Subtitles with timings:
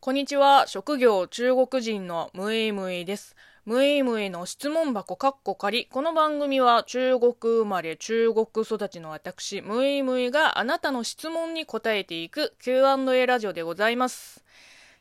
[0.00, 0.68] こんにちは。
[0.68, 3.34] 職業中国人のムイムイです。
[3.64, 5.86] ムイムイの質問箱カッコ仮。
[5.86, 14.44] この番組は中国生まれ中国育ちの私、ムイムイがあなたの質問に答えていく Q&A ラジオでございます。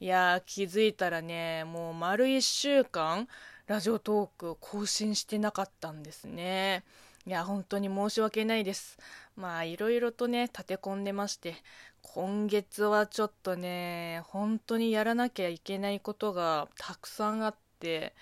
[0.00, 3.28] いやー、気づいたらね、もう丸一週間、
[3.68, 6.82] ラジオトーク更新してなかったんですね。
[7.30, 8.98] いや、本当に申し訳ないです。
[9.36, 11.54] まあ、いろいろとね、立て込んでまして、
[12.02, 18.16] 今月はちょっとね、本当にやらなきゃいけないことがたくさんあって、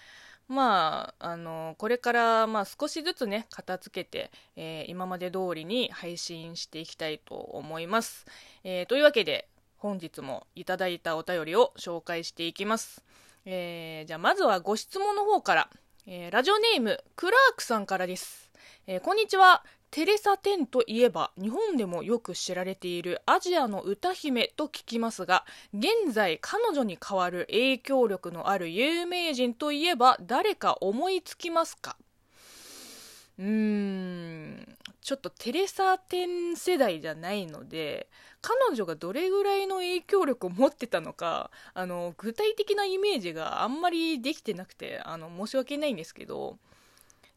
[0.47, 8.27] まあ、あの、これから、まあ少しずつね、片付けて、えー、今まで通りに配信していきたいと思います。
[8.63, 13.03] えー、というわけで、本日もいただいたお便りを紹介していきます。
[13.47, 15.71] えー、じゃあまずはご質問の方から、
[16.07, 18.48] えラジオネーム、クラークさんからです。
[18.91, 19.63] えこんにちは。
[19.91, 31.99] テレサ・テンといえば日本でもよく知られているアジアの歌姫と聞きますが現在彼女に代わる影響力のある有名人といえば誰か思いつきますか？
[33.39, 38.09] うーんちょっとテレサ・テン世代じゃないので
[38.41, 46.57] 彼女がどれぐらいの影響力を持ってたのかあの具体的なイメージがあんまりできてなくてあの申し訳ないんですけど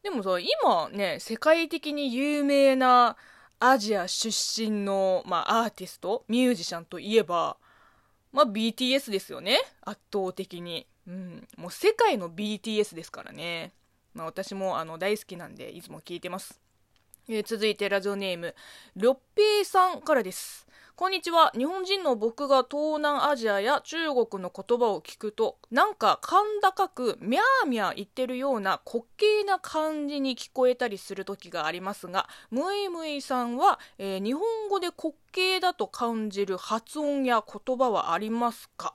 [0.03, 3.17] でもさ、今ね、世界的に有名な
[3.59, 7.57] アジア出身の、まあ、アーティスト、ミュージシャンといえば、
[8.31, 9.59] まあ、BTS ですよね。
[9.81, 10.87] 圧倒的に。
[11.07, 11.47] うん。
[11.55, 13.73] もう世界の BTS ですからね。
[14.15, 16.59] まあ、私もあの大好きなんで、いつも聞いてます。
[17.29, 18.55] えー、続いてラジオネーム、
[18.95, 20.65] りょっぺいさんからです。
[21.01, 21.51] こんにちは。
[21.57, 38.93] 日本人の僕が東南アジアや中国の言葉を聞くと、なんか甲高く、みゃーみゃー言ってるような滑稽な感じに聞こえたりする時がありますが、ムイムイさんは、えー、日本語で滑稽だと感じる発音や言葉はありますか？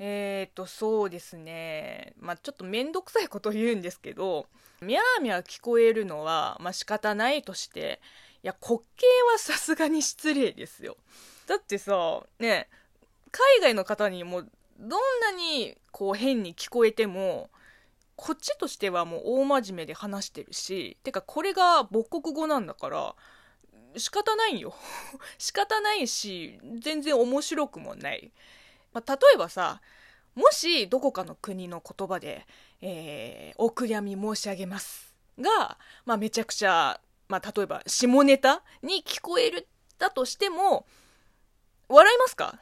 [0.00, 2.12] えーと、そうですね。
[2.18, 4.46] まあ、ちょっとめんどくさいこと言うんですけど、
[4.82, 8.00] みゃーみゃー聞こえるのは、まあ、仕方ないとして、
[8.42, 8.82] いや、滑稽
[9.32, 10.96] はさすがに失礼ですよ。
[11.46, 12.68] だってさ、ね、
[13.30, 14.42] 海外の方にも
[14.78, 17.50] どんなにこう変に聞こえても、
[18.16, 23.14] こっちとしてはもう大真面目で話してるし、てかこれが母国語なんだから、
[23.96, 24.74] 仕方ないよ。
[25.38, 28.32] 仕方ないし、全然面白くもない。
[28.92, 29.80] まあ、例えばさ、
[30.34, 32.46] もしどこかの国の言葉で、
[32.80, 39.68] えー、お悔やみ申し上げますが、まあ、めちゃくちゃまあ、例えば下ネタに聞こえる
[39.98, 40.86] だとしても、
[41.88, 42.58] 笑いますか？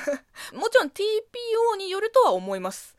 [0.54, 2.96] もちろん TPO によるとは思います。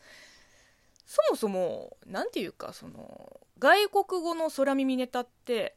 [1.06, 5.76] そもそも、なんていうか、その、外国語の空耳ネタって、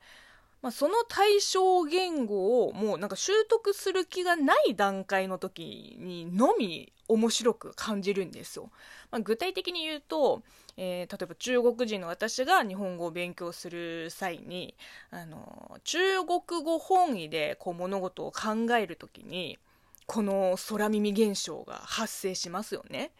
[0.63, 8.71] まあ、その対象言語をもうなんか習得する気がない段階の時にのみ面白く感じるんですよ。
[9.11, 10.43] まあ、具体的に言うと、
[10.77, 14.75] えー、例えば中国人の私が日本語を勉強する際に
[15.11, 19.59] あの中国語本位でこう物事を考える時に
[20.07, 23.13] この空耳現象が発生しますよね。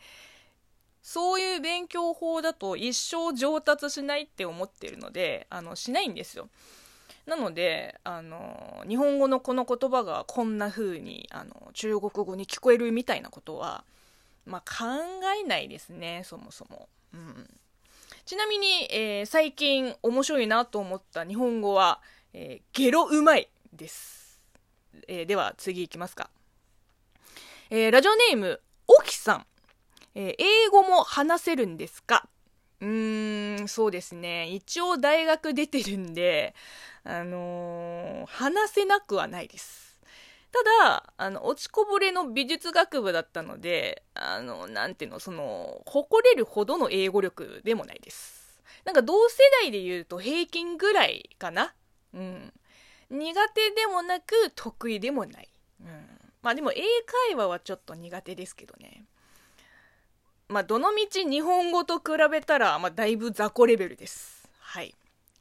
[1.03, 6.49] そういう勉強法だと一生上達しないって思ってるのであのしないんですよ。
[7.27, 13.85] なのであの日本語のこの言葉がこんな風にあの中国語に聞こえるみたいなことは、
[14.45, 14.85] まあ、考
[15.43, 16.89] えないですねそもそも。
[17.15, 17.49] うん、
[18.27, 22.01] ちなみに、えー、最近面白いなと思った日本語は、
[22.33, 24.41] えー、ゲロうまいです。
[25.09, 26.29] えー、では次いきますか。
[27.71, 29.47] えラジオネーム、おきさん。
[30.15, 32.29] え英語も話せるんですか？
[32.85, 34.49] うーん、そうですね。
[34.49, 36.55] 一応大学出てるんで、
[37.03, 39.97] あのー、話せなくはないです。
[40.53, 48.63] ただ、あの、落ちこぼれの美術学部だったので、あの、なんていうの、その、誇れるほどの英語力でもないです。
[48.85, 51.75] なんか同世代で言うと平均ぐらいかな。
[52.13, 52.53] うん。
[53.11, 55.49] 苦手でもなく得意でもない。
[55.81, 56.07] うん。
[56.43, 56.83] まあでも英
[57.31, 59.07] 会話はちょっと苦手ですけどね。
[60.49, 64.49] まあどのみち日本語と比べたら、まあだいぶ雑魚レベルです。
[64.61, 64.95] はい。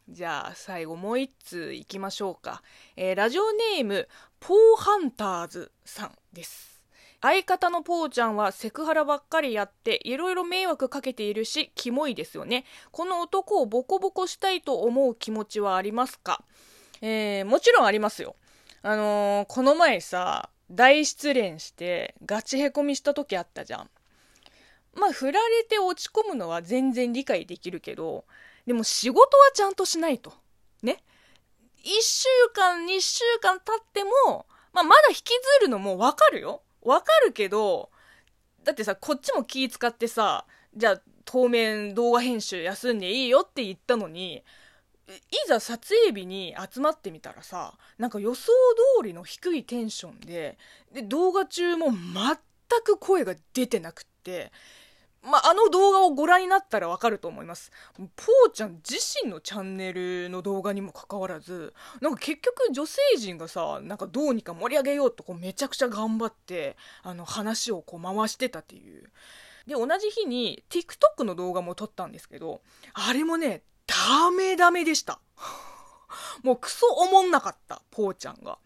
[0.09, 2.61] じゃあ最後もう一通いきましょうか。
[2.95, 4.07] えー、ラジオネーム、
[4.39, 6.73] ポーハンターズさんです。
[7.21, 12.65] 相方のポーちゃんはセクハラばっかりやっていろいろ迷惑かけているし、キモいですよね。
[12.91, 16.43] この男をボコボコしたいと思う気持ちはありますか？
[17.01, 18.35] えー、もちろんありますよ。
[18.81, 23.89] あのー、この前さ、大失恋してガチへこみした時あったじゃん。
[24.95, 28.25] まあ、振られて落ち込むのは全然理解できるけど、
[28.65, 30.33] でも仕事はちゃんとしないと。
[30.81, 31.03] ね。
[31.83, 35.23] 一週間、二週間経っても、まあ、まだ引き
[35.59, 36.61] ずるのもわかるよ。
[36.81, 37.89] わかるけど、
[38.63, 40.45] だってさ、こっちも気使ってさ、
[40.75, 44.43] じゃあ当面動画編集休んでいいよって言ったのに、
[45.07, 45.13] い
[45.47, 48.51] ざ撮影日に集まってみたらさ、なんか予想
[48.97, 50.57] 通りの低いテンションで、
[50.93, 52.37] で、動画中も全
[52.83, 54.51] く声が出てなくって、
[55.23, 57.71] まあ、あの動画をご覧になったらわかると思います。
[57.97, 69.09] ポーちゃん自身のチャンネルの動画にもかかわらず、なんか結局女性陣がさ、なんかどうにか盛り上げようとこうめちゃくちゃ頑張って、あの話をこう回してたっていう。
[69.65, 72.61] で、同じ日に TikTok の動画も撮ったんですけど、
[72.93, 75.19] あれもね、ダメダメでした。
[76.43, 78.57] もうクソおもんなかった、ポーちゃんが。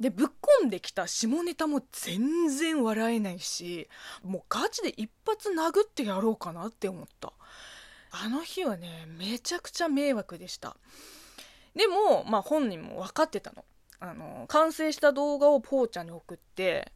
[0.00, 0.26] で、ぶっ
[0.62, 3.88] 込んできた下ネタも全然笑えないし、
[4.24, 7.32] もうガチで一発殴ってやろうかなって思った。
[8.10, 10.76] あの日はね、めちゃくちゃ迷惑でした。
[11.76, 13.64] でも、まあ本人も分かってたの。
[14.00, 16.90] あの、完成した動画をポーちゃんに送って、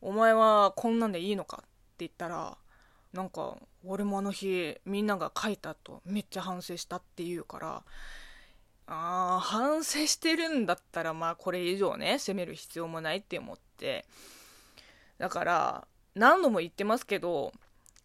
[0.00, 1.68] お前はこんなんでいいのかって
[1.98, 2.58] 言ったら、
[3.12, 7.82] なんか、俺もあの日、みんなが書いたとめっちゃ反省したって言うから、
[8.86, 14.04] ああ、反省してるんだったら、まあこれ以上ね、責める必要もないって思って。
[15.18, 17.52] だから、何度も言ってますけど、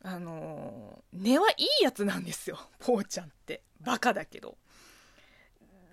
[0.03, 3.61] あの、根はいいやつなんですよ、 ポーちゃんって。
[3.81, 4.57] バカだけど。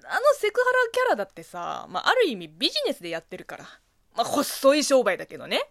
[0.06, 3.64] あのセクハラキャラだってさ、まあ、ある意味ビジネスでやってるから。
[4.14, 5.66] まあ、細い商売だけどね。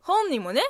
[0.00, 0.62] 本人もね、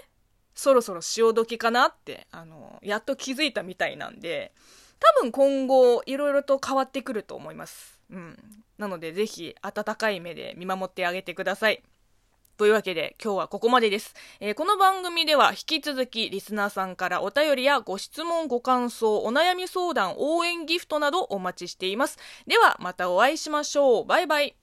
[0.55, 4.53] そろそろ潮時かなって、あの、やっと気づいたみたいなんで、
[5.01, 7.99] 多分今後いろいろと変わってくると思います。
[8.11, 8.39] うん。
[8.79, 11.83] なのでぜひ温かい目で見守ってあげてください。
[12.61, 24.57] というわけで今日はここまでです、えー、この番組では引き続きリスナーさんからお便りやご質問ご感想お悩み相談応援ギフトなどお待ちしていますではまたお会いしましょうバイバイ